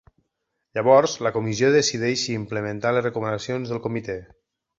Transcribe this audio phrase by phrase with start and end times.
[0.77, 4.19] Llavors, la comissió decideix si implementar les recomanacions del comitè.